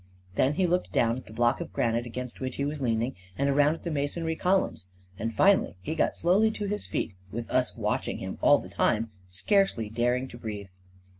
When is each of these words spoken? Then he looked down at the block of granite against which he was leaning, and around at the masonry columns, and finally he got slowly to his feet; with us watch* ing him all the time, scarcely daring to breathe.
Then 0.33 0.55
he 0.55 0.65
looked 0.65 0.91
down 0.91 1.17
at 1.17 1.27
the 1.27 1.31
block 1.31 1.61
of 1.61 1.71
granite 1.71 2.07
against 2.07 2.39
which 2.39 2.55
he 2.55 2.65
was 2.65 2.81
leaning, 2.81 3.15
and 3.37 3.51
around 3.51 3.75
at 3.75 3.83
the 3.83 3.91
masonry 3.91 4.35
columns, 4.35 4.87
and 5.19 5.31
finally 5.31 5.75
he 5.79 5.93
got 5.93 6.15
slowly 6.15 6.49
to 6.49 6.65
his 6.65 6.87
feet; 6.87 7.13
with 7.31 7.47
us 7.51 7.75
watch* 7.75 8.07
ing 8.07 8.17
him 8.17 8.39
all 8.41 8.57
the 8.57 8.67
time, 8.67 9.11
scarcely 9.29 9.89
daring 9.91 10.27
to 10.29 10.39
breathe. 10.39 10.69